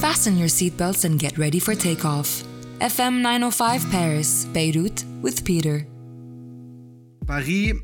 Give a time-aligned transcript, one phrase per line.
[0.00, 2.42] Fasten your seatbelts and get ready for takeoff.
[2.80, 5.86] FM 905 Paris, Beirut with Peter.
[7.26, 7.74] Paris,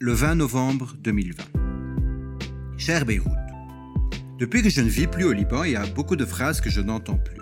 [0.00, 1.44] le 20 novembre 2020.
[2.76, 3.30] Cher Beyrouth,
[4.40, 6.70] depuis que je ne vis plus au Liban, il y a beaucoup de phrases que
[6.70, 7.40] je n'entends plus.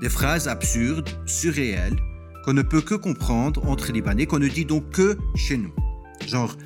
[0.00, 1.96] Des phrases absurdes, surréelles,
[2.44, 5.74] qu'on ne peut que comprendre entre Libanais, qu'on ne dit donc que chez nous.
[6.24, 6.56] Genre,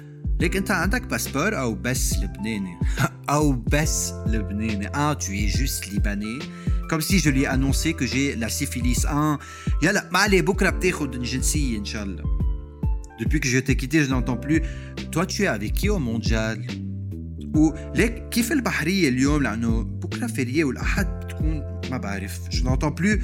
[0.41, 2.79] لك انت عندك باسبور او بس لبناني
[3.29, 6.39] او بس لبناني ah tu es juste libanais
[6.89, 9.37] comme si je lui ai annoncé que j'ai la syphilis ah
[9.83, 12.23] يلا ما عليه بكره بتاخد الجنسيه ان شاء الله
[13.21, 14.61] depuis que je t'ai quitté je n'entends plus
[15.11, 16.57] toi tu es avec qui au mondial
[17.55, 23.19] ou ليك كيف البحريه اليوم لانه بكره فيريه والاحد بتكون ما بعرف je n'entends plus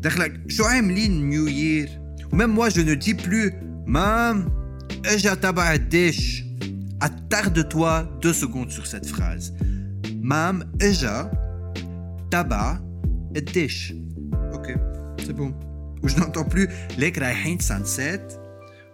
[0.00, 1.88] دخلك شو عاملين نيو يير
[2.32, 3.52] وميم moi je ne dis plus
[3.86, 4.48] مام
[5.06, 6.43] اجا تبع الدش
[6.99, 9.53] Attarde-toi deux secondes sur cette phrase.
[10.21, 11.29] Mam, eja,
[12.31, 12.79] tabac,
[13.41, 13.93] dish.
[14.53, 14.73] Ok,
[15.19, 15.53] c'est bon.
[16.01, 18.21] Ou je n'entends plus les raïhin sunset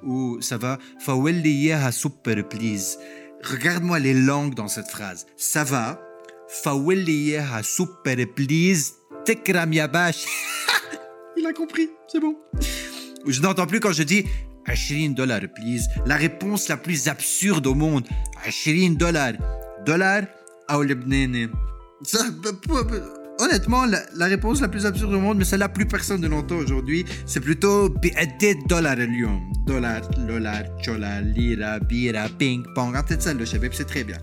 [0.04, 2.98] ou ça va fawelliyeha super please.
[3.44, 5.26] Regarde-moi les langues dans cette phrase.
[5.38, 6.00] Ça va
[6.48, 8.94] fawelliyeha super please
[9.26, 10.26] tekram yabash.
[11.38, 12.36] Il a compris, c'est bon.
[13.26, 14.26] Ou je n'entends plus quand je dis
[14.68, 15.88] 20 dollars, please.
[16.06, 18.08] La réponse la plus absurde au monde.
[19.86, 20.24] Dollar
[23.40, 27.06] Honnêtement, la, réponse la plus absurde au monde, mais celle-là, plus personne ne l'entend aujourd'hui,
[27.26, 27.90] c'est plutôt
[28.68, 28.98] dollars
[29.66, 34.18] Dollar, dollar, chola, lira, bira, ah, c'est très bien.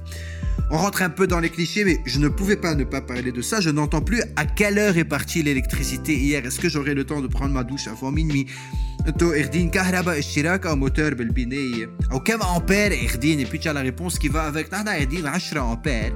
[0.71, 3.33] On rentre un peu dans les clichés, mais je ne pouvais pas ne pas parler
[3.33, 3.61] de ça.
[3.61, 6.45] Je n'entends plus à quelle heure est partie l'électricité hier.
[6.45, 8.47] Est-ce que j'aurai le temps de prendre ma douche avant minuit?
[9.08, 13.82] انتوا اخدين كهرباء اشتراك او موتور بالبنايه او كم امبير اخدين puis tu as la
[13.82, 16.14] réponse qui va avec نحن اخدين 10 امبير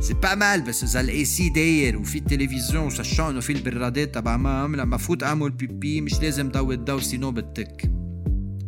[0.00, 4.76] سي با مال بس اذا الاي سي داير وفي التلفزيون وسشان وفي البرادات تبع مام
[4.76, 7.90] لما فوت اعمل بيبي مش لازم ضوي الضو سينو بتك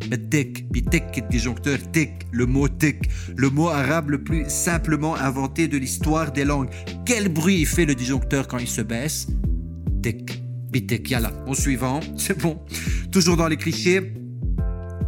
[0.07, 2.99] بتك بيتك الديجونكتور تك le mot tic
[3.37, 6.71] le mot arabe le plus simplement inventé de l'histoire des langues
[7.07, 9.27] quel bruit il fait le disjoncteur quand il se baisse
[10.03, 10.34] tic
[10.75, 12.59] bitek yalla au suivant c'est bon
[13.13, 14.13] Toujours dans les clichés,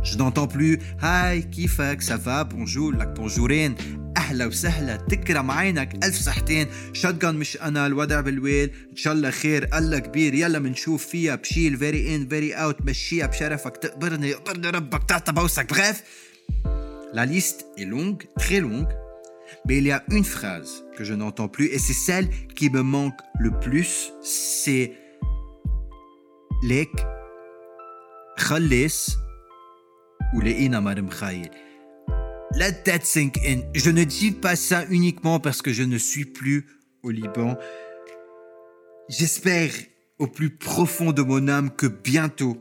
[0.02, 3.74] je n'entends plus Hi, كيفك ça va bonjour لك بونجورين
[4.16, 6.66] اهلا وسهلا تكرم عينك الف صحتين
[7.02, 11.76] شotgun مش انا الوضع بالويل ان شاء الله خير الله كبير يلا منشوف فيها بشيل
[11.76, 15.96] فيري ان فيري اوت مشيها بشرفك تقبرني يقبرني ربك تعطى بوسك bref
[17.14, 18.92] la liste est longue très longue
[19.66, 22.82] mais il y a une phrase que je n'entends plus et c'est celle qui me
[22.82, 24.92] manque le plus c'est
[26.64, 27.06] lek
[28.38, 29.16] خلص
[30.34, 31.50] ولقينا مر مخايل
[32.54, 33.62] Let that sink in.
[33.74, 36.66] Je ne dis pas ça uniquement parce que je ne suis plus
[37.02, 37.56] au Liban.
[39.08, 39.70] J'espère
[40.18, 42.58] au plus profond de mon âme que bientôt,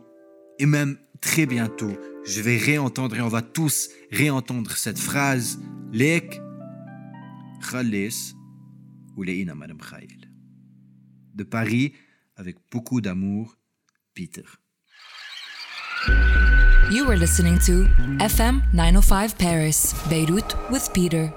[0.59, 1.91] et même très bientôt,
[2.25, 5.59] je vais réentendre et on va tous réentendre cette phrase.
[5.91, 6.39] Lek
[7.69, 8.33] khalis
[9.17, 11.93] ou De Paris,
[12.37, 13.57] avec beaucoup d'amour,
[14.16, 14.42] Peter.
[16.90, 17.84] You were listening to
[18.18, 21.32] FM 905 Paris, Beirut with Peter.